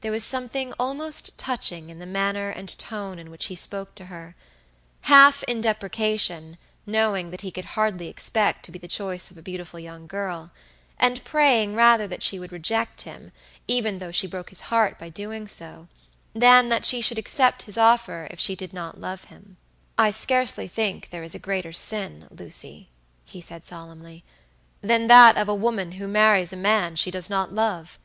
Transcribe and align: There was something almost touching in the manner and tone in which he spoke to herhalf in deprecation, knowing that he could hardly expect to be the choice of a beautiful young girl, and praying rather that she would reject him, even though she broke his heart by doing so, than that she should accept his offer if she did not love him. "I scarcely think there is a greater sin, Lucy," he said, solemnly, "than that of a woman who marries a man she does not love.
There 0.00 0.12
was 0.12 0.24
something 0.24 0.72
almost 0.80 1.38
touching 1.38 1.90
in 1.90 1.98
the 1.98 2.06
manner 2.06 2.48
and 2.48 2.70
tone 2.78 3.18
in 3.18 3.30
which 3.30 3.48
he 3.48 3.54
spoke 3.54 3.94
to 3.96 4.06
herhalf 4.06 5.42
in 5.42 5.60
deprecation, 5.60 6.56
knowing 6.86 7.28
that 7.30 7.42
he 7.42 7.50
could 7.50 7.66
hardly 7.76 8.08
expect 8.08 8.64
to 8.64 8.72
be 8.72 8.78
the 8.78 8.88
choice 8.88 9.30
of 9.30 9.36
a 9.36 9.42
beautiful 9.42 9.78
young 9.78 10.06
girl, 10.06 10.52
and 10.98 11.22
praying 11.22 11.74
rather 11.74 12.08
that 12.08 12.22
she 12.22 12.38
would 12.40 12.50
reject 12.50 13.02
him, 13.02 13.30
even 13.66 13.98
though 13.98 14.10
she 14.10 14.26
broke 14.26 14.48
his 14.48 14.60
heart 14.72 14.98
by 14.98 15.10
doing 15.10 15.46
so, 15.46 15.88
than 16.32 16.70
that 16.70 16.86
she 16.86 17.02
should 17.02 17.18
accept 17.18 17.64
his 17.64 17.76
offer 17.76 18.26
if 18.30 18.40
she 18.40 18.56
did 18.56 18.72
not 18.72 18.98
love 18.98 19.24
him. 19.24 19.58
"I 19.98 20.12
scarcely 20.12 20.66
think 20.66 21.10
there 21.10 21.22
is 21.22 21.34
a 21.34 21.38
greater 21.38 21.72
sin, 21.72 22.26
Lucy," 22.30 22.88
he 23.26 23.42
said, 23.42 23.66
solemnly, 23.66 24.24
"than 24.80 25.08
that 25.08 25.36
of 25.36 25.46
a 25.46 25.54
woman 25.54 25.92
who 26.00 26.08
marries 26.08 26.54
a 26.54 26.56
man 26.56 26.96
she 26.96 27.10
does 27.10 27.28
not 27.28 27.52
love. 27.52 27.98